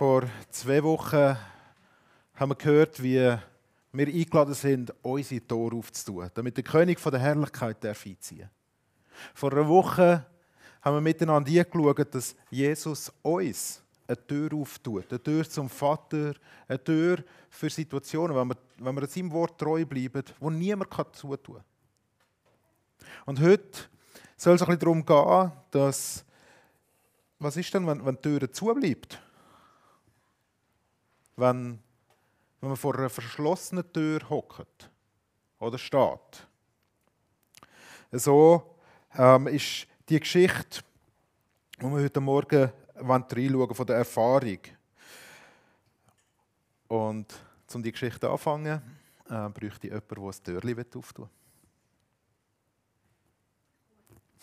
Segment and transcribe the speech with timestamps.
[0.00, 1.36] Vor zwei Wochen
[2.34, 3.42] haben wir gehört, wie wir
[3.92, 8.06] eingeladen sind, unsere Tore aufzutun, damit der König von der Herrlichkeit darf.
[9.34, 10.24] Vor einer Woche
[10.80, 15.04] haben wir miteinander angeschaut, dass Jesus uns eine Tür auftut.
[15.10, 16.32] Eine Tür zum Vater,
[16.66, 21.56] eine Tür für Situationen, wenn wir, wenn wir seinem Wort treu bleiben, wo niemand zutun
[21.56, 21.64] kann.
[23.26, 23.80] Und heute
[24.34, 26.24] soll es ein bisschen darum gehen, dass,
[27.38, 29.20] was ist denn, wenn, wenn die Tür zubleibt?
[31.40, 31.78] Wenn,
[32.60, 34.90] wenn man vor einer verschlossenen Tür hockt
[35.58, 36.46] oder steht.
[38.12, 38.76] So
[39.16, 40.82] ähm, ist die Geschichte,
[41.78, 44.58] wo wir heute Morgen reinschauen von der Erfahrung.
[46.88, 47.26] Und
[47.72, 48.82] um die Geschichte anzufangen,
[49.28, 51.30] äh, bräuchte ich jemanden, der ein Türchen auftun will.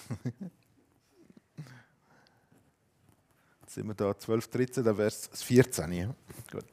[3.61, 5.91] Jetzt sind wir da 12, 13, dann wäre es das 14.
[5.91, 6.15] Ja?
[6.51, 6.65] Gut.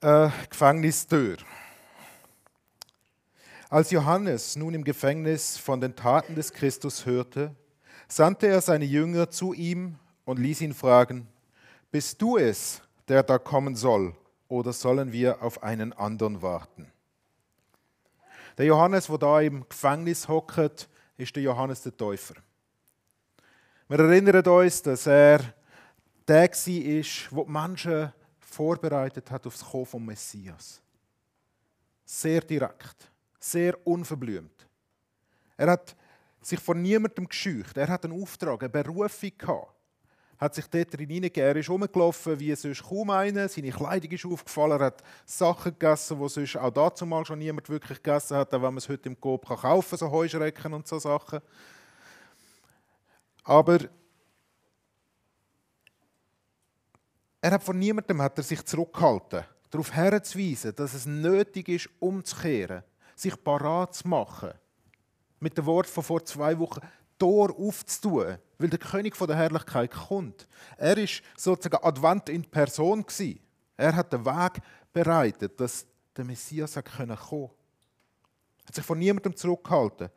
[0.00, 1.36] Äh, Gefängnistür.
[3.68, 7.54] Als Johannes nun im Gefängnis von den Taten des Christus hörte,
[8.08, 11.28] sandte er seine Jünger zu ihm und ließ ihn fragen,
[11.90, 14.14] bist du es, der da kommen soll,
[14.48, 16.90] oder sollen wir auf einen anderen warten?
[18.58, 22.34] Der Johannes, wo da im Gefängnis hockt, ist der Johannes der Täufer.
[23.88, 25.40] Wir erinnern uns, dass er
[26.26, 30.80] der war, wo die Menschen vorbereitet hat auf das Kommen vom Messias.
[32.04, 34.66] Sehr direkt, sehr unverblümt.
[35.56, 35.96] Er hat
[36.40, 37.76] sich von niemandem gescheucht.
[37.76, 39.79] Er hat einen Auftrag, eine Berufung gehabt
[40.40, 41.48] hat sich dort hineingegeben.
[41.48, 43.46] Er ist rumgelaufen wie sonst kaum einer.
[43.46, 44.80] Seine Kleidung ist aufgefallen.
[44.80, 48.62] Er hat Sachen gegessen, die sonst auch dazu mal schon niemand wirklich gegessen hat, auch
[48.62, 51.40] wenn man es heute im Coop kaufen kann, so Heuschrecken und so Sachen.
[53.44, 53.80] Aber
[57.42, 62.82] er hat von niemandem hat er sich zurückgehalten, darauf herzuweisen, dass es nötig ist, umzukehren,
[63.14, 64.52] sich parat zu machen.
[65.38, 66.80] Mit dem Wort von vor zwei Wochen,
[67.20, 70.48] Tor aufzutun, weil der König von der Herrlichkeit kommt.
[70.76, 73.38] Er ist sozusagen Advent in Person gewesen.
[73.76, 74.60] Er hat den Weg
[74.92, 75.86] bereitet, dass
[76.16, 77.54] der Messias kommen konnte.
[78.62, 80.08] Er hat sich von niemandem zurückgehalten.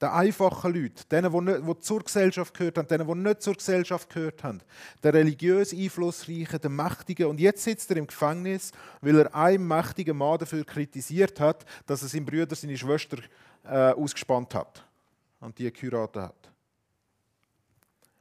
[0.00, 3.54] Den einfachen Leuten, denen, die, nicht, die zur Gesellschaft gehört haben, denen, die nicht zur
[3.54, 4.60] Gesellschaft gehört haben,
[5.02, 7.26] der religiös Einflussreichen, der Mächtigen.
[7.26, 12.02] Und jetzt sitzt er im Gefängnis, weil er einen mächtigen Mann dafür kritisiert hat, dass
[12.02, 13.18] er seinen Brüder, seine Schwester
[13.64, 14.84] äh, ausgespannt hat
[15.44, 16.50] und die geheiratet hat.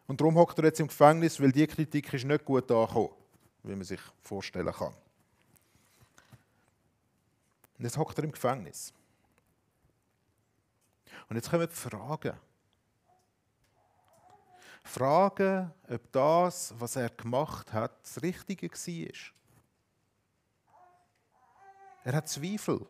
[0.08, 3.10] Und darum hockt er jetzt im Gefängnis, weil die Kritik ist nicht gut angekommen,
[3.64, 4.94] wie man sich vorstellen kann.
[7.78, 8.94] Und jetzt hockt er im Gefängnis.
[11.30, 12.38] Und jetzt kommen die Fragen.
[14.84, 19.34] Fragen, ob das, was er gemacht hat, das Richtige war.
[22.04, 22.86] Er hat Zweifel.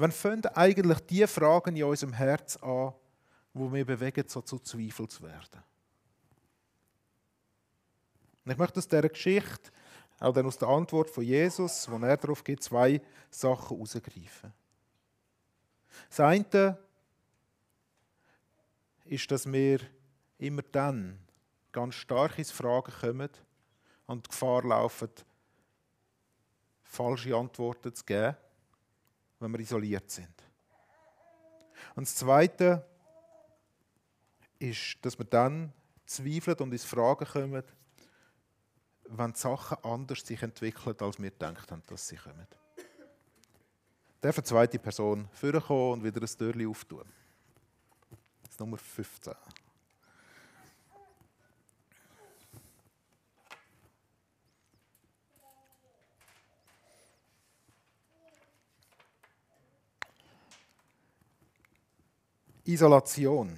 [0.00, 2.94] Wann fangen eigentlich die Fragen in unserem Herz an,
[3.52, 5.62] wo wir bewegen, so zu Zweifel zu werden?
[8.42, 9.70] Und ich möchte aus dieser Geschichte,
[10.18, 14.54] auch dann aus der Antwort von Jesus, wo er darauf gibt, zwei Sachen herausgreifen.
[16.08, 16.78] Das eine
[19.04, 19.80] ist, dass wir
[20.38, 21.18] immer dann
[21.72, 23.30] ganz stark ins Fragen kommen
[24.06, 25.10] und die Gefahr laufen,
[26.84, 28.34] falsche Antworten zu geben
[29.40, 30.32] wenn wir isoliert sind.
[31.96, 32.86] Und das Zweite
[34.58, 35.72] ist, dass wir dann
[36.06, 37.62] zweifeln und ins Fragen kommen,
[39.08, 42.46] wenn die Sachen anders sich entwickeln, als wir gedacht haben, dass sie kommen.
[44.20, 47.08] Darf eine zweite Person vorkommen und wieder ein Türchen auftun.
[48.42, 49.34] Das ist Nummer 15.
[62.72, 63.56] Isolation.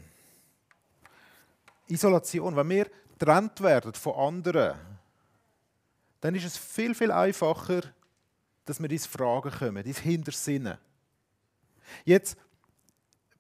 [1.88, 2.86] Isolation, wenn wir
[3.18, 4.74] getrennt werden von anderen,
[6.20, 7.82] dann ist es viel, viel einfacher,
[8.64, 10.78] dass wir ins Fragen kommen, ins Hintersinnen.
[12.04, 12.36] Jetzt,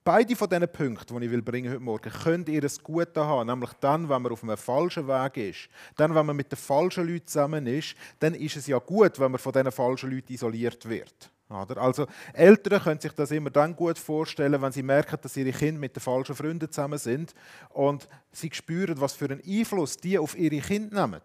[0.04, 3.46] beide von diesen Punkten, die ich will bringen heute Morgen, könnt ihr es gut haben,
[3.48, 7.06] nämlich dann, wenn man auf einem falschen Weg ist, dann, wenn man mit den falschen
[7.06, 10.88] Leuten zusammen ist, dann ist es ja gut, wenn man von diesen falschen Leuten isoliert
[10.88, 11.31] wird.
[11.52, 15.80] Also Eltern können sich das immer dann gut vorstellen, wenn sie merken, dass ihre Kinder
[15.80, 17.34] mit den falschen Freunden zusammen sind
[17.70, 21.22] und sie spüren, was für einen Einfluss die auf ihre Kinder nehmen.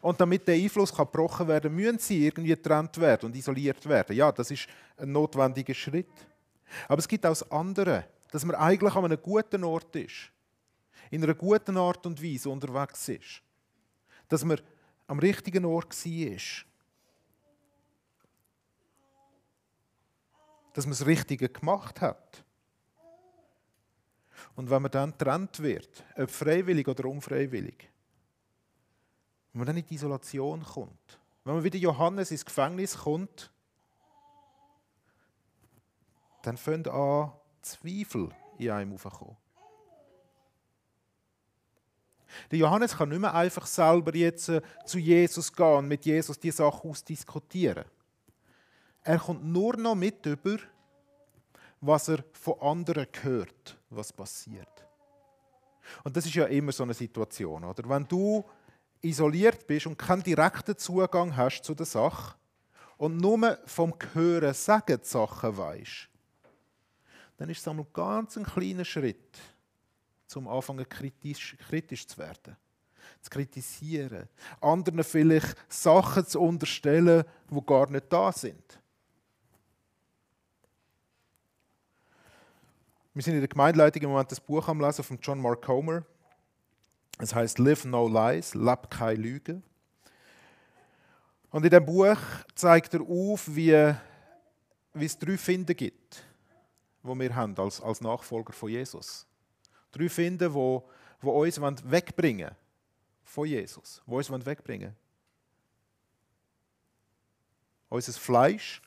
[0.00, 4.16] Und damit der Einfluss kann gebrochen werden müssen sie irgendwie getrennt werden und isoliert werden.
[4.16, 6.06] Ja, das ist ein notwendiger Schritt.
[6.86, 10.30] Aber es gibt auch das andere, dass man eigentlich an einem guten Ort ist.
[11.10, 13.42] In einer guten Art und Weise unterwegs ist.
[14.28, 14.60] Dass man
[15.06, 16.67] am richtigen Ort war.
[20.72, 22.44] Dass man das Richtige gemacht hat.
[24.54, 27.90] Und wenn man dann getrennt wird, ob freiwillig oder unfreiwillig,
[29.52, 33.50] wenn man dann in die Isolation kommt, wenn man wieder Johannes ins Gefängnis kommt,
[36.42, 37.32] dann fängt an,
[37.62, 39.36] Zweifel in einem aufzukommen.
[42.50, 46.38] Der Johannes kann nicht mehr einfach selber jetzt äh, zu Jesus gehen und mit Jesus
[46.38, 47.84] die Sache ausdiskutieren.
[49.08, 50.58] Er kommt nur noch mit über,
[51.80, 54.86] was er von anderen hört, was passiert.
[56.04, 57.88] Und das ist ja immer so eine Situation, oder?
[57.88, 58.44] Wenn du
[59.00, 62.36] isoliert bist und keinen direkten Zugang hast zu der Sache
[62.98, 66.10] und nur vom Hören sagen die Sachen weißt,
[67.38, 69.38] dann ist es einmal ganz ein kleiner Schritt,
[70.26, 72.58] zum Anfangen kritisch, kritisch zu werden,
[73.22, 74.28] zu kritisieren,
[74.60, 78.78] anderen vielleicht Sachen zu unterstellen, die gar nicht da sind.
[83.14, 86.04] Wir sind in der Gemeindeleitung im Moment das Buch am Lesen von John Mark Comer.
[87.18, 89.62] Es heißt Live No Lies, leb keine Lüge.
[91.50, 92.18] Und in dem Buch
[92.54, 93.94] zeigt er auf, wie,
[94.92, 96.22] wie es drei Finden gibt,
[97.02, 99.26] wo wir haben als, als Nachfolger von Jesus.
[99.90, 100.88] Drei Finden, wo,
[101.20, 102.50] wo uns wegbringen
[103.24, 104.94] von Jesus, wo uns wegbringen
[107.88, 108.82] Unser Fleisch,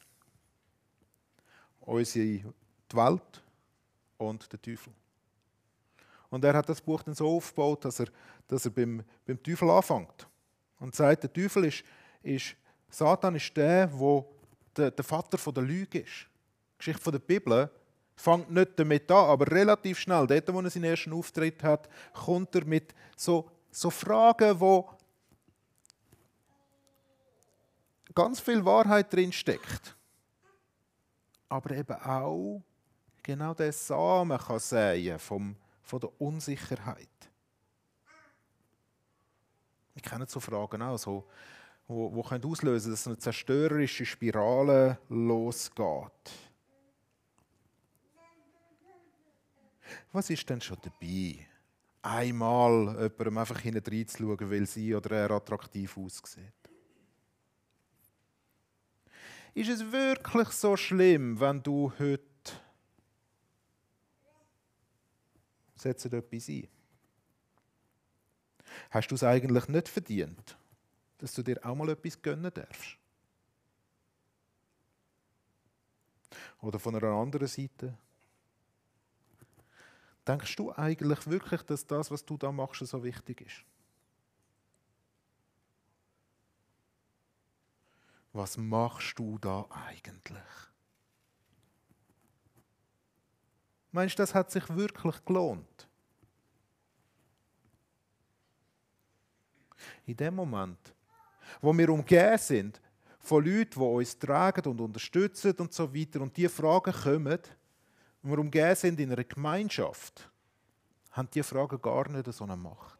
[1.82, 2.54] unsere
[2.94, 3.44] Welt
[4.22, 4.94] und der Teufel.
[6.30, 8.08] Und er hat das Buch dann so aufgebaut, dass er,
[8.48, 10.28] dass er beim, beim Teufel anfängt.
[10.80, 11.84] Und sagt, der Teufel ist,
[12.24, 12.56] ist
[12.90, 14.26] Satan ist der, der
[14.76, 16.28] der, der Vater von der Lüge ist.
[16.74, 17.70] Die Geschichte von der Bibel
[18.16, 22.54] fängt nicht damit an, aber relativ schnell, dort, wo er seinen ersten Auftritt hat, kommt
[22.56, 24.90] er mit so, so Fragen, wo
[28.14, 29.96] ganz viel Wahrheit drin steckt.
[31.50, 32.64] Aber eben auch
[33.24, 37.08] genau der Samen kann säen vom, von der Unsicherheit.
[39.94, 41.28] Wir kennen so Fragen auch, so,
[41.88, 46.32] wo, wo können auslösen, dass eine zerstörerische Spirale losgeht.
[50.12, 51.46] Was ist denn schon dabei?
[52.02, 56.54] Einmal jemandem einfach hinein zu schauen, weil sie oder er attraktiv aussieht.
[59.54, 62.31] Ist es wirklich so schlimm, wenn du heute
[65.81, 66.68] setzen etwas ein.
[68.89, 70.57] Hast du es eigentlich nicht verdient,
[71.18, 72.98] dass du dir auch mal etwas gönnen darfst?
[76.62, 77.98] Oder von einer anderen Seite?
[80.28, 83.66] Denkst du eigentlich wirklich, dass das, was du da machst, so wichtig ist?
[88.34, 90.71] Was machst du da eigentlich?
[93.92, 95.88] Meinst du, das hat sich wirklich gelohnt?
[100.06, 100.94] In dem Moment,
[101.62, 102.82] wo wir umgeben sind
[103.20, 107.39] von Leuten, die uns tragen und unterstützen und so weiter, und die Fragen kommen,
[108.22, 110.30] wo wir umgeben sind in einer Gemeinschaft,
[111.12, 113.00] haben diese Fragen gar nicht so eine Macht.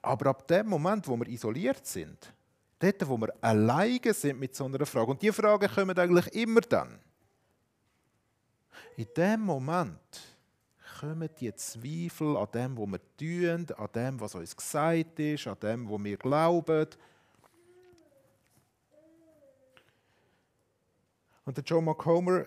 [0.00, 2.32] Aber ab dem Moment, wo wir isoliert sind,
[2.78, 6.60] dort, wo wir alleine sind mit so einer Frage, und die Fragen kommen eigentlich immer
[6.60, 7.00] dann,
[8.96, 10.20] in dem Moment
[11.00, 15.58] kommen die Zweifel an dem, was wir tun, an dem, was uns gesagt ist, an
[15.60, 16.86] dem, was wir glauben.
[21.44, 22.46] Und der Joe McComer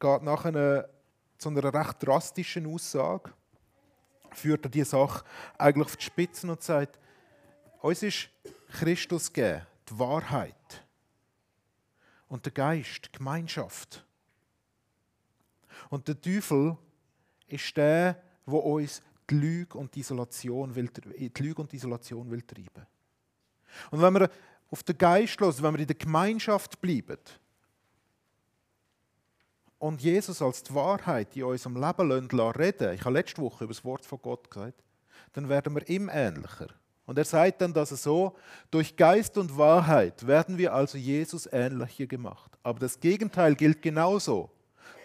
[0.00, 0.88] geht nachher
[1.36, 3.32] zu einer recht drastischen Aussage,
[4.30, 5.24] führt er die Sache
[5.58, 6.98] eigentlich auf die Spitzen und sagt,
[7.82, 8.30] uns ist
[8.70, 10.84] Christus gegeben, die Wahrheit
[12.28, 14.06] und der Geist, die Gemeinschaft.
[15.92, 16.74] Und der Teufel
[17.48, 22.40] ist der, der uns die Lüge und die Isolation will, die Lüge und Isolation will
[22.40, 22.86] treiben.
[23.90, 24.30] Und wenn wir
[24.70, 27.18] auf den Geist los, wenn wir in der Gemeinschaft bleiben
[29.78, 33.74] und Jesus als die Wahrheit in unserem Leben lassen, reden, ich habe letzte Woche über
[33.74, 34.82] das Wort von Gott gesagt,
[35.34, 36.68] dann werden wir ihm ähnlicher.
[37.04, 38.34] Und er sagt dann, dass es so,
[38.70, 42.50] durch Geist und Wahrheit werden wir also Jesus ähnlicher gemacht.
[42.62, 44.50] Aber das Gegenteil gilt genauso.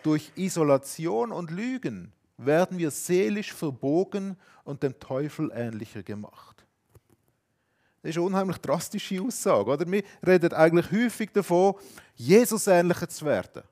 [0.04, 6.66] Durch Isolation und Lügen werden wir seelisch verbogen und dem Teufel ähnlicher gemacht.
[8.02, 9.72] Das ist eine unheimlich drastische Aussage.
[9.72, 9.92] Oder?
[9.92, 11.76] Wir reden eigentlich häufig davon,
[12.16, 13.64] Jesus ähnlicher zu werden.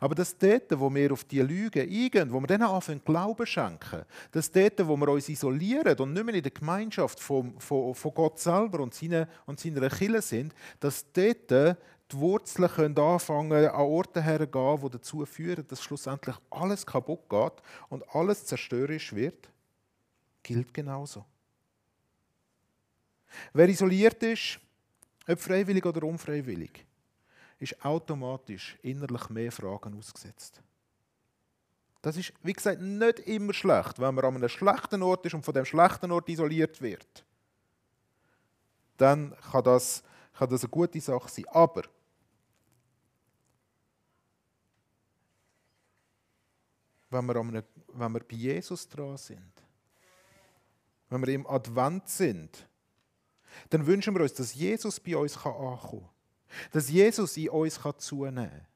[0.00, 4.04] Aber das dort, wo wir auf die Lügen eingehen, wo wir denen anfangen Glauben schenken,
[4.32, 8.14] das dort, wo wir uns isolieren und nicht mehr in der Gemeinschaft von, von, von
[8.14, 11.50] Gott selber und seiner, und seiner Kirche sind, dass dort
[12.10, 17.52] die Wurzeln können anfangen an Orte hergehen, die dazu führen, dass schlussendlich alles kaputt geht
[17.88, 19.48] und alles zerstörerisch wird,
[20.42, 21.24] gilt genauso.
[23.52, 24.58] Wer isoliert ist,
[25.26, 26.86] ob freiwillig oder unfreiwillig,
[27.58, 30.62] ist automatisch innerlich mehr Fragen ausgesetzt.
[32.00, 35.44] Das ist, wie gesagt, nicht immer schlecht, wenn man an einem schlechten Ort ist und
[35.44, 37.24] von dem schlechten Ort isoliert wird.
[38.96, 40.02] Dann kann das,
[40.34, 41.46] kann das eine gute Sache sein.
[41.48, 41.82] Aber
[47.10, 49.52] wenn wir, einem, wenn wir bei Jesus dran sind,
[51.08, 52.68] wenn wir im Advent sind,
[53.70, 56.08] dann wünschen wir uns, dass Jesus bei uns ankommen kann.
[56.72, 58.66] Dass Jesus in uns zunehmen kann.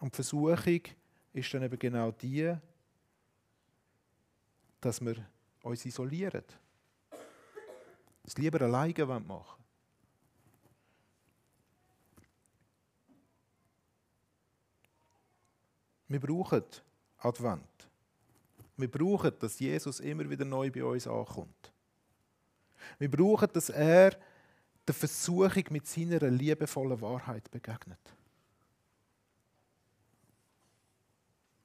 [0.00, 0.80] Und die Versuchung
[1.32, 2.54] ist dann eben genau die,
[4.80, 5.16] dass wir
[5.62, 6.44] uns isolieren.
[8.24, 9.58] Es lieber alleine machen
[16.08, 16.64] Wir brauchen
[17.18, 17.88] Advent.
[18.76, 21.72] Wir brauchen, dass Jesus immer wieder neu bei uns ankommt.
[22.98, 24.16] Wir brauchen, dass er
[24.88, 28.00] der Versuchung mit seiner liebevollen Wahrheit begegnet.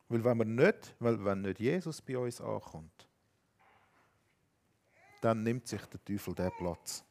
[0.09, 3.07] Weil wenn, wir nicht, weil wenn nicht Jesus bei uns ankommt,
[5.21, 7.03] dann nimmt sich der Teufel den Platz.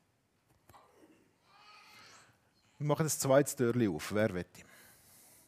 [2.78, 4.12] Wir machen das zweite Türchen auf.
[4.12, 4.44] Wer will?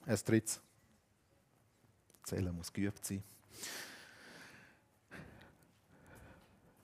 [0.06, 0.60] Ein drittes.
[2.22, 3.22] Zählen muss geübt sein.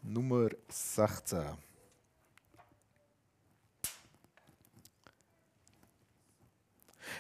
[0.03, 1.70] Nummer 16.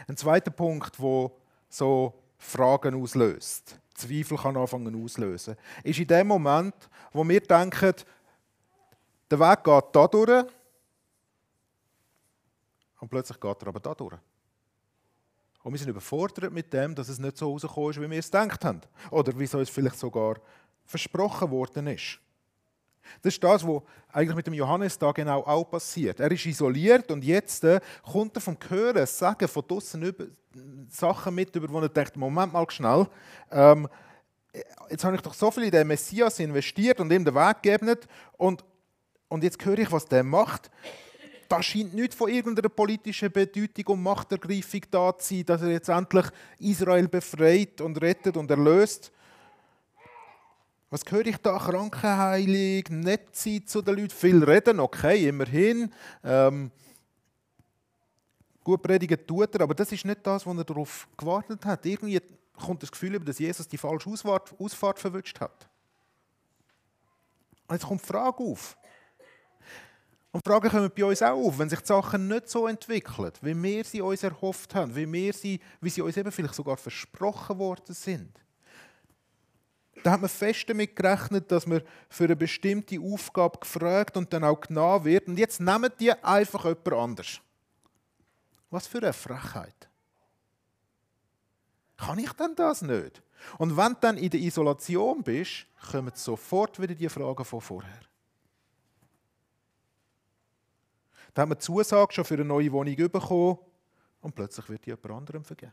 [0.07, 1.37] Ein zweiter Punkt, wo
[1.69, 6.75] so Fragen auslöst, Zweifel kann anfangen auslösen, ist in dem Moment,
[7.13, 7.95] wo wir denken,
[9.31, 10.45] der Weg geht da durch
[13.01, 14.17] und plötzlich geht er aber da durch.
[15.63, 18.31] Und wir sind überfordert mit dem, dass es nicht so rausgekommen ist, wie wir es
[18.31, 18.81] gedacht haben.
[19.11, 20.37] Oder wie es uns vielleicht sogar
[20.87, 22.19] versprochen worden ist.
[23.23, 26.21] Das ist das, was eigentlich mit dem Johannes da genau auch passiert.
[26.21, 30.15] Er ist isoliert und jetzt äh, kommt er vom Hören, Sagen von draußen
[30.89, 33.07] Sachen mit, über die er denkt, Moment mal schnell,
[33.51, 33.89] ähm,
[34.91, 37.97] jetzt habe ich doch so viel in den Messias investiert und ihm den Weg gegeben
[38.37, 38.65] und,
[39.29, 40.71] und jetzt höre ich, was der macht
[41.51, 45.89] da scheint nicht von irgendeiner politischen Bedeutung und Machtergreifung da zu sein, dass er jetzt
[45.89, 46.27] endlich
[46.61, 49.11] Israel befreit und rettet und erlöst.
[50.91, 51.57] Was höre ich da?
[51.57, 55.93] Krankenheilung, nett sein zu den Leuten, viel reden, okay, immerhin.
[56.25, 56.73] Ähm,
[58.65, 61.87] gut predigen tut er, aber das ist nicht das, was er darauf gewartet hat.
[61.87, 62.21] Irgendwie
[62.55, 65.69] kommt das Gefühl, dass Jesus die falsche Ausfahrt, Ausfahrt verwünscht hat.
[67.69, 68.77] Und jetzt kommt die Frage auf.
[70.33, 73.63] Und Fragen kommen bei uns auch auf, wenn sich die Sachen nicht so entwickeln, wie
[73.63, 77.59] wir sie uns erhofft haben, wie, wir sie, wie sie uns eben vielleicht sogar versprochen
[77.59, 78.31] worden sind.
[80.03, 84.45] Da hat man fest damit gerechnet, dass man für eine bestimmte Aufgabe gefragt und dann
[84.45, 85.29] auch genommen wird.
[85.29, 87.41] Und jetzt nehmen die einfach jemand anders.
[88.71, 89.89] Was für eine Frechheit.
[91.97, 93.23] Kann ich denn das nicht?
[93.59, 98.01] Und wenn du dann in der Isolation bist, kommen sofort wieder die Fragen von vorher.
[101.35, 103.59] Da hat man Zusage schon für eine neue Wohnung bekommen
[104.21, 105.73] und plötzlich wird die jemand anderem vergeben.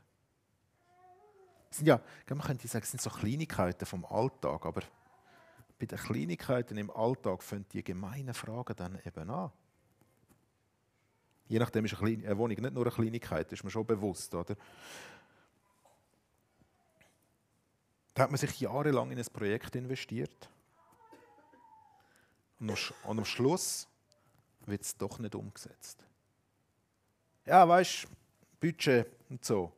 [1.70, 4.82] Das sind ja, man könnte sagen, das sind so Kleinigkeiten vom Alltag, aber
[5.80, 9.52] bei den Kleinigkeiten im Alltag fangen die gemeinen Fragen dann eben an.
[11.48, 14.56] Je nachdem ist eine, Wohnung nicht nur eine Kleinigkeit, ist man schon bewusst, oder?
[18.14, 20.50] Da hat man sich jahrelang in ein Projekt investiert.
[22.60, 23.88] Und am Schluss
[24.66, 26.04] wird es doch nicht umgesetzt.
[27.46, 28.08] Ja, weißt
[28.60, 29.72] Budget und so.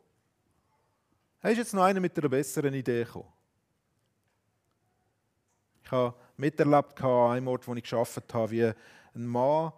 [1.42, 3.28] Hast jetzt noch einer mit einer besseren Idee gekommen?
[5.84, 9.72] Ich habe miterlebt an einem Ort, wo ich gearbeitet habe, wie ein Mann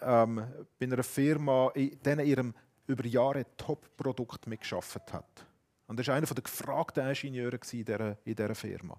[0.00, 0.46] ähm,
[0.78, 2.54] bei einer Firma in ihrem
[2.86, 5.46] über Jahre Top-Produkt mitgearbeitet hat.
[5.86, 8.98] Und das war einer der gefragten Ingenieure in dieser, in dieser Firma.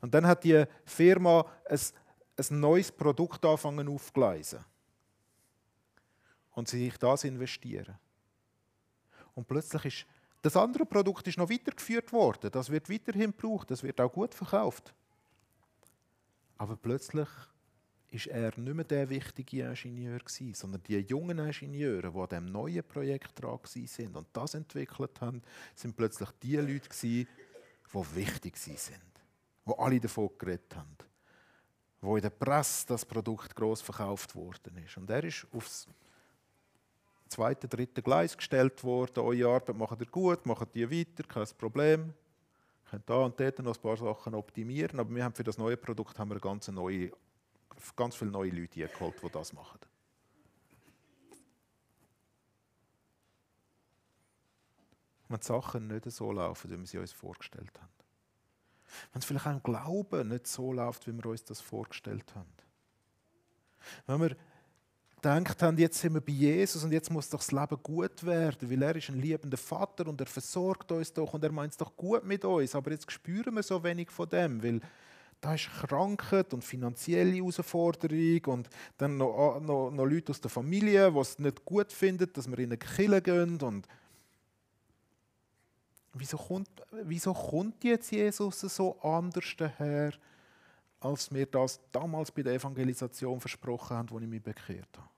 [0.00, 1.78] Und dann hat die Firma ein
[2.36, 4.64] ein neues Produkt anfangen aufgleisen
[6.52, 7.98] und sie sich das investieren.
[9.34, 10.06] Und plötzlich ist
[10.42, 12.50] das andere Produkt ist noch weitergeführt worden.
[12.50, 14.92] Das wird weiterhin gebraucht, das wird auch gut verkauft.
[16.58, 17.28] Aber plötzlich
[18.10, 22.46] ist er nicht mehr der wichtige Ingenieur gewesen, sondern die jungen Ingenieure, die an diesem
[22.46, 25.42] neuen Projekt dran sind und das entwickelt haben,
[25.74, 27.28] sind plötzlich die Leute gewesen,
[27.94, 29.00] die wichtig sind,
[29.66, 30.96] die alle davon geredet haben,
[32.00, 34.96] wo in der Presse das Produkt groß verkauft worden ist.
[34.96, 35.88] Und er ist aufs
[37.32, 39.20] zweite, dritte Gleis gestellt worden.
[39.20, 42.14] Eure Arbeit macht ihr gut, macht die weiter, kein Problem.
[42.84, 45.58] Ihr könnt da und dort noch ein paar Sachen optimieren, aber wir haben für das
[45.58, 47.10] neue Produkt haben wir ganz, neue,
[47.96, 49.80] ganz viele neue Leute geholt, die das machen.
[55.28, 57.92] Wenn die Sachen nicht so laufen, wie wir sie uns vorgestellt haben.
[59.12, 62.52] Wenn es vielleicht auch im Glauben nicht so läuft, wie wir uns das vorgestellt haben.
[64.06, 64.36] Wenn wir
[65.22, 68.68] gedacht haben, jetzt sind wir bei Jesus und jetzt muss doch das Leben gut werden,
[68.68, 71.78] weil er ist ein liebender Vater und er versorgt uns doch und er meint es
[71.78, 74.80] doch gut mit uns, aber jetzt spüren wir so wenig von dem, weil
[75.40, 81.12] da ist Krankheit und finanzielle Herausforderung und dann noch, noch, noch Leute aus der Familie,
[81.12, 83.86] die es nicht gut finden, dass wir in eine Kille gehen und
[86.14, 86.68] wieso kommt,
[87.04, 90.12] wieso kommt jetzt Jesus so anders daher,
[91.04, 95.08] als mir das damals bei der Evangelisation versprochen haben, wo ich mich bekehrt habe?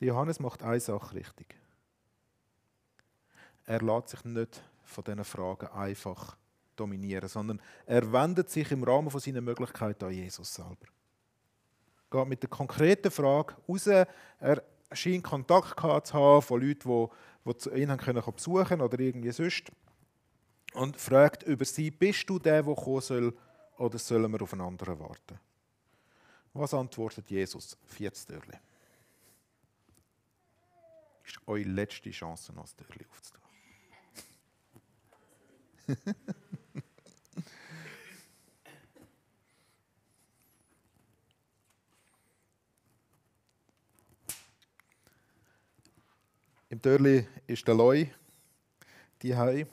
[0.00, 1.54] Der Johannes macht eine Sache richtig.
[3.66, 6.36] Er lässt sich nicht von diesen Fragen einfach
[6.76, 10.86] dominieren, sondern er wendet sich im Rahmen von seiner Möglichkeiten an Jesus selber.
[12.10, 13.86] Geht mit der konkreten Frage raus.
[13.86, 14.62] Er
[14.92, 17.08] scheint Kontakt zu haben von Leuten,
[17.44, 19.70] die, ihn können besuchen oder irgendwie sonst.
[20.74, 23.34] Und fragt über sie, bist du der, der kommen soll,
[23.78, 25.40] oder sollen wir auf einen anderen warten?
[26.52, 27.76] Was antwortet Jesus?
[27.84, 28.58] Viertes Türchen
[31.24, 33.40] ist eure letzte Chance, noch das Türchen aufzutun.
[46.68, 48.10] Im Türli ist der Loi,
[49.22, 49.66] die Hai.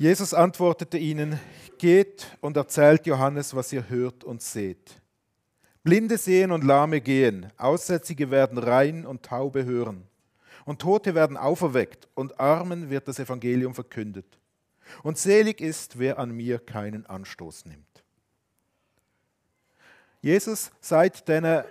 [0.00, 1.38] Jesus antwortete ihnen:
[1.76, 5.02] Geht und erzählt Johannes, was ihr hört und seht.
[5.84, 10.08] Blinde sehen und Lahme gehen, Aussätzige werden rein und Taube hören.
[10.64, 14.38] Und Tote werden auferweckt und Armen wird das Evangelium verkündet.
[15.02, 18.02] Und selig ist, wer an mir keinen Anstoß nimmt.
[20.22, 21.62] Jesus sagt diesen,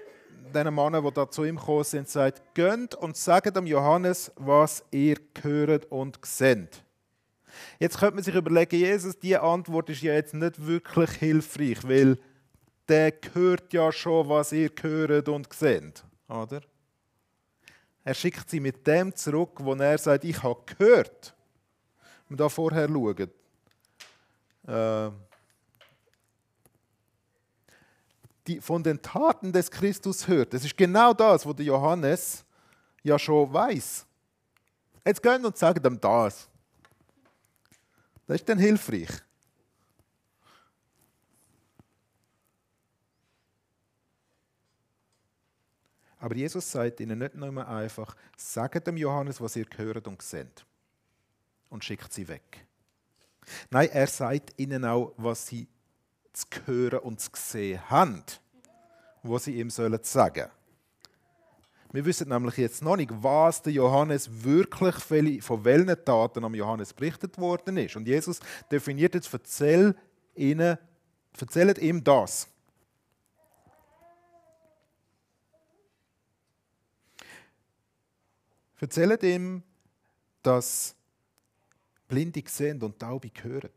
[0.54, 4.84] diesen Männern, die da zu ihm gekommen sind, sagt, gönnt und sagt dem Johannes, was
[4.92, 6.84] ihr hört und seht.
[7.80, 12.18] Jetzt könnte man sich überlegen, Jesus, die Antwort ist ja jetzt nicht wirklich hilfreich, weil
[12.88, 16.04] der hört ja schon, was ihr hört und seht.
[16.28, 16.62] Oder?
[18.04, 21.36] Er schickt sie mit dem zurück, wo er sagt, ich habe gehört.
[22.28, 23.30] Wenn da vorher schauen.
[24.68, 25.12] Äh,
[28.48, 30.54] die von den Taten des Christus hört.
[30.54, 32.44] Das ist genau das, was der Johannes
[33.04, 34.06] ja schon weiß.
[35.06, 36.50] Jetzt gehen und sagen ihm das.
[38.30, 39.10] Das ist dann hilfreich.
[46.20, 50.64] Aber Jesus sagt ihnen nicht nur einfach, sagt dem Johannes, was ihr gehört und seht.
[51.70, 52.68] Und schickt sie weg.
[53.72, 55.68] Nein, er sagt ihnen auch, was sie
[56.32, 58.24] zu hören und zu sehen haben,
[59.24, 60.52] was sie ihm sollen sagen.
[61.92, 66.94] Wir wissen nämlich jetzt noch nicht, was der Johannes wirklich von welchen Taten am Johannes
[66.94, 67.96] berichtet worden ist.
[67.96, 68.40] Und Jesus
[68.72, 69.96] definiert jetzt, erzähl
[70.36, 70.78] ihnen,
[71.40, 72.48] erzählt ihm das.
[78.80, 79.64] Erzählt ihm,
[80.44, 80.96] dass
[82.08, 83.72] Blinde sehen und Taube hören.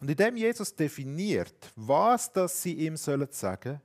[0.00, 3.80] Und indem Jesus definiert, was das sie ihm sollen sagen,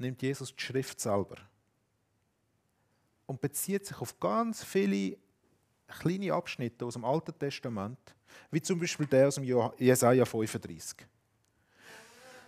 [0.00, 1.36] nimmt Jesus die Schrift selber
[3.26, 5.16] und bezieht sich auf ganz viele
[5.88, 7.98] kleine Abschnitte aus dem Alten Testament,
[8.50, 9.44] wie zum Beispiel der aus dem
[9.78, 11.06] Jesaja 35.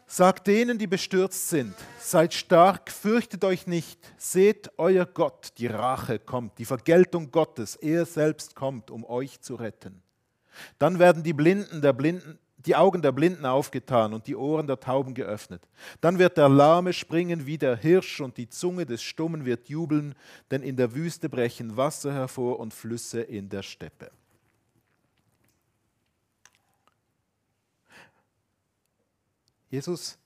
[0.09, 6.21] Sagt denen, die bestürzt sind, seid stark, fürchtet euch nicht, seht euer Gott, die Rache
[6.21, 10.03] kommt, die Vergeltung Gottes, er selbst kommt, um euch zu retten.
[10.79, 14.81] Dann werden die Blinden der Blinden, die Augen der Blinden aufgetan und die Ohren der
[14.81, 15.63] Tauben geöffnet.
[16.01, 20.15] Dann wird der Lahme springen wie der Hirsch und die Zunge des Stummen wird jubeln,
[20.51, 24.11] denn in der Wüste brechen Wasser hervor und Flüsse in der Steppe.
[29.69, 30.17] Jesus,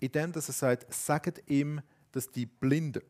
[0.00, 1.80] in dem, dass er sagt, sagt ihm,
[2.12, 3.02] dass die Blinden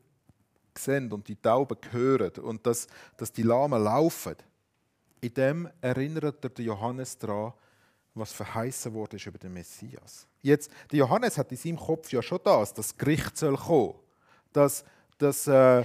[0.77, 4.35] sehen und die Tauben hören und dass, dass die Lahmen laufen,
[5.21, 7.53] in dem erinnert der Johannes daran,
[8.19, 10.27] was verheißen wurde über den Messias.
[10.41, 13.95] Jetzt, der Johannes hat in seinem Kopf ja schon das, dass das Gericht soll kommen,
[14.53, 14.83] dass,
[15.17, 15.83] dass, äh,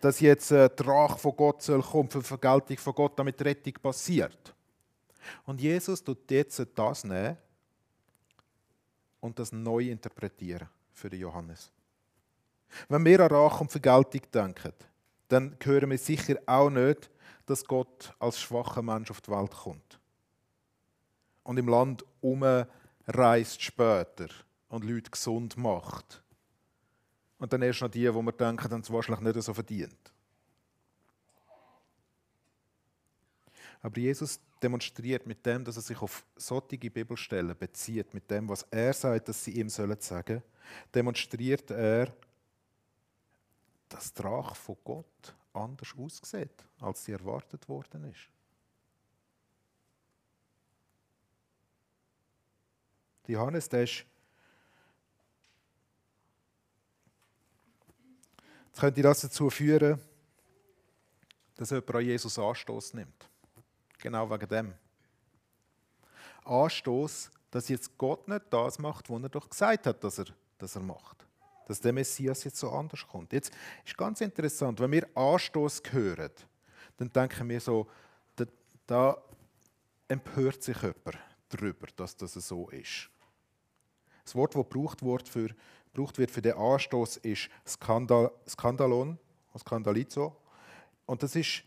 [0.00, 3.44] dass jetzt äh, die Rache von Gott soll kommen, für Vergeltung von Gott, damit die
[3.44, 4.54] Rettung passiert.
[5.44, 7.36] Und Jesus tut jetzt das nehmen
[9.20, 11.70] und das neu interpretieren für den Johannes.
[12.88, 14.72] Wenn wir an Rache und Vergeltung denken,
[15.28, 17.10] dann hören wir sicher auch nicht,
[17.46, 19.98] dass Gott als schwacher Mensch auf die Welt kommt.
[21.42, 24.28] Und im Land umreist später
[24.68, 26.22] und Leute gesund macht.
[27.38, 30.12] Und dann erst noch die, wo wir denken, es wahrscheinlich nicht so verdient.
[33.82, 38.62] Aber Jesus demonstriert mit dem, dass er sich auf solche Bibelstellen bezieht, mit dem, was
[38.70, 40.42] er sagt, dass sie ihm sollen sagen,
[40.94, 42.14] demonstriert er,
[43.88, 48.28] dass die Rache von Gott anders aussieht, als sie erwartet worden ist.
[53.28, 54.04] Johannes, der ist
[58.66, 60.00] Jetzt könnte das dazu führen,
[61.56, 63.28] dass jemand an Jesus Anstoß nimmt.
[63.98, 64.74] Genau wegen dem.
[66.44, 70.74] Anstoß, dass jetzt Gott nicht das macht, was er doch gesagt hat, dass er, dass
[70.74, 71.26] er macht
[71.66, 73.32] dass der Messias jetzt so anders kommt.
[73.32, 73.52] Jetzt
[73.84, 76.30] ist ganz interessant, wenn wir Anstoß hören,
[76.96, 77.88] dann denken wir so,
[78.36, 78.44] da,
[78.86, 79.22] da
[80.08, 83.08] empört sich jemand darüber, dass das so ist.
[84.24, 85.48] Das Wort, das gebraucht wird für,
[85.92, 89.18] gebraucht wird für den Anstoß, ist Skandal, Skandalon,
[89.58, 90.36] Skandalizo.
[91.06, 91.64] Und das ist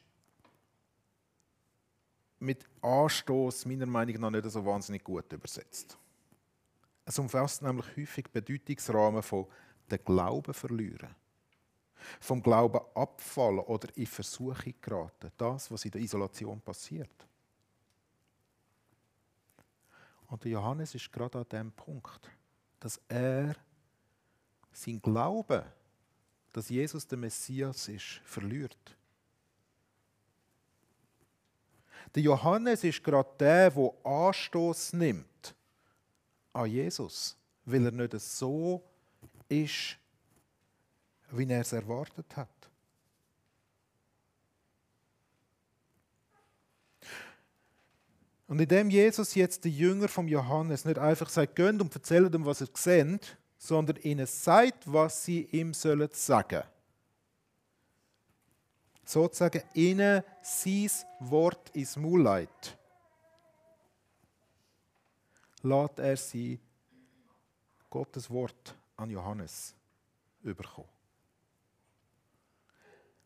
[2.39, 5.97] mit Anstoß meiner Meinung nach nicht so wahnsinnig gut übersetzt.
[7.05, 9.47] Es umfasst nämlich häufig Bedeutungsrahmen von
[9.89, 11.15] den Glauben verlieren.
[12.19, 15.31] Vom Glauben abfallen oder in Versuchung geraten.
[15.37, 17.27] Das, was in der Isolation passiert.
[20.27, 22.29] Und Johannes ist gerade an dem Punkt,
[22.79, 23.55] dass er
[24.71, 25.63] sein Glauben,
[26.53, 28.77] dass Jesus der Messias ist, verliert.
[32.13, 35.55] Der Johannes ist gerade der, der Anstoß nimmt
[36.53, 37.35] an Jesus,
[37.65, 38.81] weil er nicht so
[39.49, 39.97] ist,
[41.31, 42.49] wie er es erwartet hat.
[48.47, 52.45] Und indem Jesus jetzt die Jünger vom Johannes nicht einfach sagt, gönnt und erzählt ihm,
[52.45, 56.63] was er seht, sondern ihnen sagt, was sie ihm sollen sagen.
[59.03, 62.77] Sozusagen ihnen sein Wort ins Maul leitet.
[65.61, 66.59] Lässt er sie
[67.89, 69.73] Gottes Wort an Johannes
[70.43, 70.89] überkommen.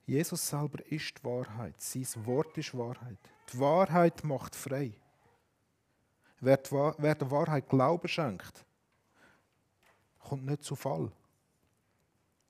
[0.06, 1.76] Jesus selber ist die Wahrheit.
[1.80, 3.20] Sein Wort ist Wahrheit.
[3.52, 4.94] Die Wahrheit macht frei.
[6.40, 8.66] Wer, der Wahrheit Glauben schenkt,
[10.20, 11.12] kommt nicht zu Fall.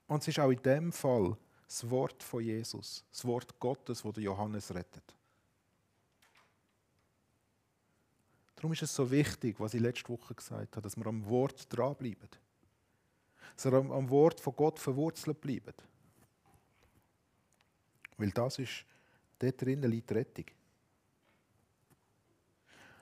[0.07, 4.15] Und es ist auch in dem Fall das Wort von Jesus, das Wort Gottes, das
[4.17, 5.15] Johannes rettet.
[8.55, 11.65] Darum ist es so wichtig, was ich letzte Woche gesagt habe, dass wir am Wort
[11.69, 12.29] dranbleiben
[13.59, 15.73] sondern am Wort von Gott verwurzelt bleiben.
[18.17, 18.85] Weil das ist,
[19.37, 20.45] dort drinnen liegt Rettung.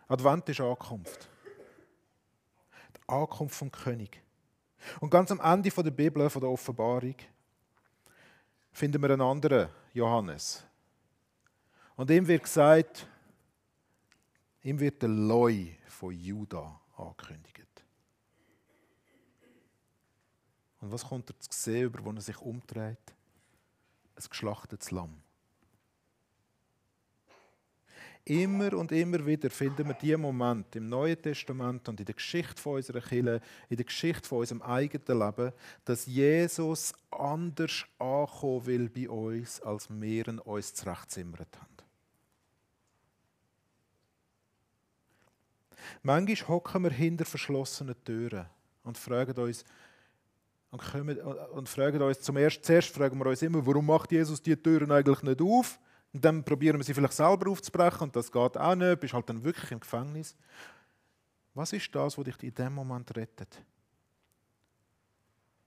[0.08, 1.30] Advent ist Ankunft.
[2.96, 4.22] Die Ankunft vom König.
[5.00, 7.15] Und ganz am Ende der Bibel, von der Offenbarung,
[8.72, 10.63] finden wir einen anderen Johannes.
[11.96, 13.08] Und ihm wird gesagt,
[14.62, 17.58] ihm wird der Leu von Juda angekündigt.
[20.80, 23.13] Und was kommt er zu sehen, über wo er sich umdreht?
[24.15, 25.22] Ein geschlachtetes Lamm.
[28.28, 32.62] Immer und immer wieder finden wir diesen Moment im Neuen Testament und in der Geschichte
[32.62, 35.54] von unserer Kirche, in der Geschichte von unserem eigenen Leben,
[35.86, 41.78] dass Jesus anders ankommen will bei uns, als wir uns zurechtzimmert haben.
[46.04, 48.46] Manchmal hocken wir hinter verschlossenen Türen
[48.84, 49.63] und fragen uns,
[50.72, 54.42] und, kommen, und fragen uns zum ersten, zuerst fragen wir uns immer, warum macht Jesus
[54.42, 55.80] die Türen eigentlich nicht auf?
[56.17, 59.30] Und dann probieren wir sie vielleicht selber aufzubrechen und das geht auch nicht, bist halt
[59.30, 60.36] dann wirklich im Gefängnis.
[61.53, 63.63] Was ist das, was dich in dem Moment rettet?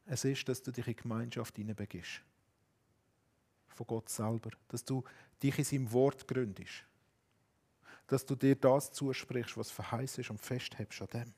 [0.06, 2.22] Es ist, dass du dich in Gemeinschaft hineinbegibst.
[3.68, 4.50] Von Gott selber.
[4.66, 5.04] Dass du
[5.40, 6.84] dich in seinem Wort gründest.
[8.08, 11.34] Dass du dir das zusprichst, was verheißt ist und festhebst an dem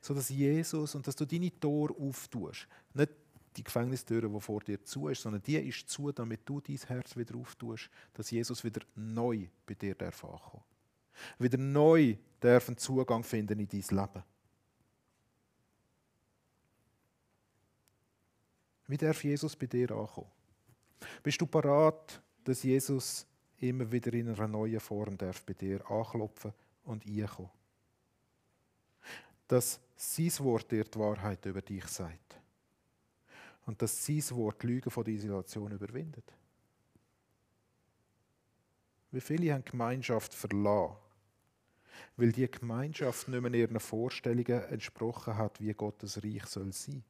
[0.00, 2.68] so dass Jesus und dass du deine Tore auftust.
[2.94, 3.12] Nicht
[3.56, 7.16] die Gefängnistür, die vor dir zu ist, sondern die ist zu, damit du dein Herz
[7.16, 10.64] wieder auftust, dass Jesus wieder neu bei dir darf ankommen.
[11.38, 14.22] Wieder neu einen Zugang finden in dein Leben.
[18.86, 20.30] Wie darf Jesus bei dir ankommen?
[21.22, 23.26] Bist du parat, dass Jesus
[23.58, 26.52] immer wieder in einer neuen Form darf bei dir anklopfen
[26.84, 27.50] und einkommen?
[29.48, 32.40] Dass sein Wort dir die Wahrheit über dich sagt.
[33.66, 36.32] Und dass sein Wort die Lügen von der Isolation überwindet.
[39.10, 40.96] Wie viele haben Gemeinschaft verlassen,
[42.16, 47.04] weil die Gemeinschaft nicht mehr ihren Vorstellungen entsprochen hat, wie Gottes Reich soll sein.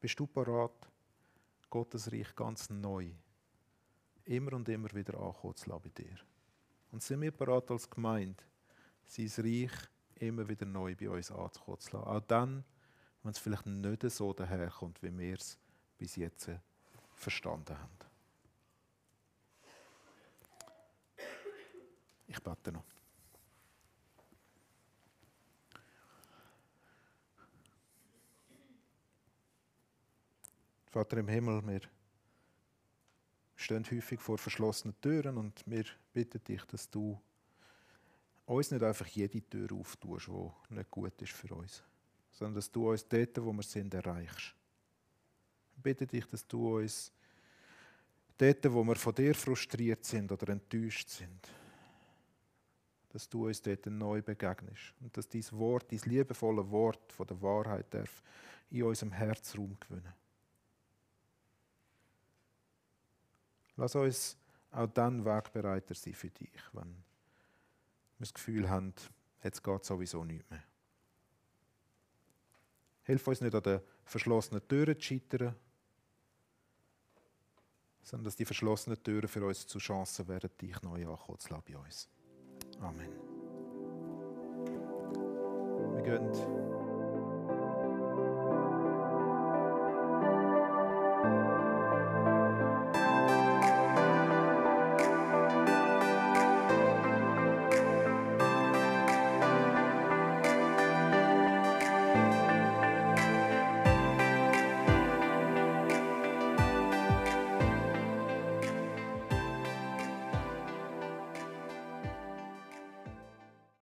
[0.00, 0.88] Bist du parat,
[1.70, 3.10] Gottes Reich ganz neu,
[4.24, 6.16] immer und immer wieder ankommen zu lassen bei dir?
[6.92, 8.42] Und sind wir parat als Gemeinde,
[9.06, 9.72] sein Reich
[10.16, 12.08] immer wieder neu bei uns anzukommen zu lassen?
[12.08, 12.64] Auch dann,
[13.22, 15.58] wenn es vielleicht nicht so daherkommt, wie wir es
[15.96, 16.50] bis jetzt
[17.14, 17.98] verstanden haben.
[22.26, 22.84] Ich bete noch.
[30.86, 31.80] Vater im Himmel, wir
[33.56, 37.20] stehen häufig vor verschlossenen Türen und wir bitten dich, dass du
[38.46, 41.82] uns nicht einfach jede Tür auftust, die nicht gut ist für uns,
[42.38, 44.54] sondern dass du uns dort, wo wir sind, erreichst.
[45.76, 47.12] Ich bitte dich, dass du uns
[48.36, 51.48] dort, wo wir von dir frustriert sind oder enttäuscht sind,
[53.08, 57.42] dass du uns dort neu begegnest und dass dein Wort, dein liebevolle Wort von der
[57.42, 58.22] Wahrheit darf
[58.70, 60.14] in unserem Herzraum gewinnen.
[63.76, 64.36] Lass uns
[64.70, 68.94] auch dann wegbereiter sein für dich, wenn wir das Gefühl haben,
[69.42, 70.62] jetzt geht sowieso nichts mehr.
[73.08, 75.54] Hilf uns nicht an den verschlossenen Türen zu scheitern,
[78.02, 81.64] sondern dass die verschlossenen Türen für uns zu Chancen werden, dich neu ankommen zu lassen
[81.66, 82.06] bei uns.
[82.80, 83.10] Amen.
[85.94, 86.77] Wir gehen